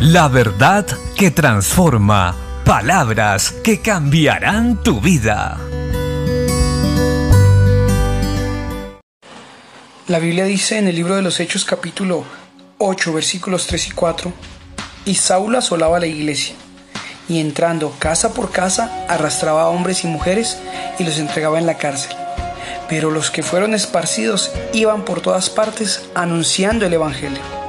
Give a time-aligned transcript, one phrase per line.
[0.00, 2.34] La verdad que transforma.
[2.64, 5.58] Palabras que cambiarán tu vida.
[10.08, 12.24] La Biblia dice en el libro de los Hechos capítulo
[12.78, 14.32] 8 versículos 3 y 4,
[15.04, 16.54] y Saúl asolaba la iglesia,
[17.28, 20.56] y entrando casa por casa arrastraba a hombres y mujeres
[20.98, 22.16] y los entregaba en la cárcel.
[22.88, 27.59] Pero los que fueron esparcidos iban por todas partes anunciando el Evangelio.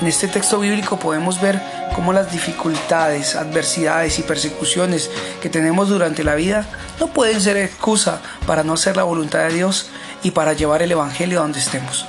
[0.00, 1.60] En este texto bíblico podemos ver
[1.94, 5.10] cómo las dificultades, adversidades y persecuciones
[5.40, 6.66] que tenemos durante la vida
[7.00, 9.88] no pueden ser excusa para no hacer la voluntad de Dios
[10.22, 12.04] y para llevar el Evangelio a donde estemos.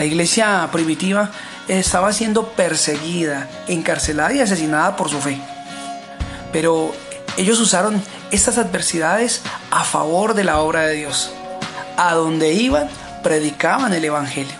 [0.00, 1.30] La iglesia primitiva
[1.68, 5.38] estaba siendo perseguida, encarcelada y asesinada por su fe.
[6.52, 6.92] Pero
[7.36, 11.32] ellos usaron estas adversidades a favor de la obra de Dios.
[11.96, 12.88] A donde iban,
[13.22, 14.59] predicaban el Evangelio.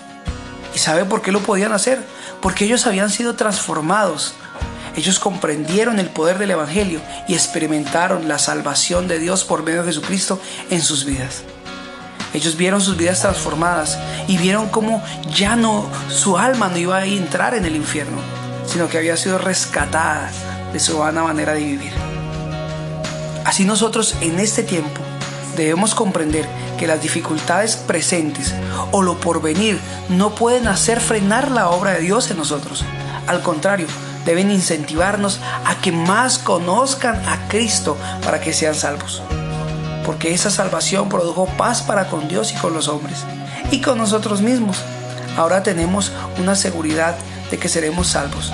[0.75, 2.05] ¿Y sabe por qué lo podían hacer?
[2.41, 4.35] porque ellos habían sido transformados.
[4.97, 9.89] Ellos comprendieron el poder del Evangelio y experimentaron la salvación de Dios por medio de
[9.89, 10.41] Jesucristo
[10.71, 11.43] en sus vidas.
[12.33, 15.03] Ellos vieron sus vidas transformadas y vieron cómo
[15.35, 18.19] ya no, su alma no iba a entrar en el infierno,
[18.67, 20.31] sino que había sido rescatada
[20.73, 21.93] de su vana manera de vivir.
[23.45, 25.01] Así nosotros en este tiempo
[25.57, 26.47] debemos comprender
[26.79, 28.55] que las dificultades presentes
[28.91, 32.85] o lo porvenir no pueden hacer frenar la obra de Dios en nosotros.
[33.27, 33.87] Al contrario,
[34.25, 39.23] deben incentivarnos a que más conozcan a Cristo para que sean salvos.
[40.05, 43.25] Porque esa salvación produjo paz para con Dios y con los hombres
[43.71, 44.79] y con nosotros mismos.
[45.37, 47.15] Ahora tenemos una seguridad
[47.51, 48.51] de que seremos salvos.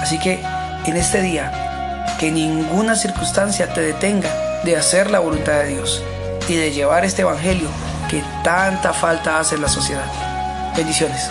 [0.00, 0.40] Así que
[0.86, 4.30] en este día, que ninguna circunstancia te detenga
[4.64, 6.02] de hacer la voluntad de Dios
[6.48, 7.68] y de llevar este Evangelio
[8.10, 10.06] que tanta falta hace en la sociedad.
[10.76, 11.30] Bendiciones.